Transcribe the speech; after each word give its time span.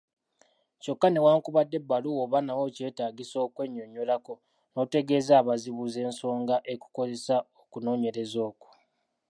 Kyokka 0.81 1.07
newankubadde 1.09 1.75
ebbaluwa 1.81 2.19
oba 2.25 2.39
nayo 2.41 2.65
kyetaagisa 2.75 3.37
okwennyonnyolako 3.47 4.33
n’otegeeza 4.73 5.33
abazibuzi 5.41 5.97
ensonga 6.07 6.55
ekukozesa 6.73 7.35
okunoonyereza 7.61 8.39
okwo. 8.49 8.67